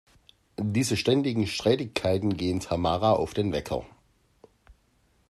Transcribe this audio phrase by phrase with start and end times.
[0.57, 3.85] Diese ständigen Streitigkeiten gehen Tamara auf den Wecker.